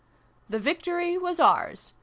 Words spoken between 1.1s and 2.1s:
was ours!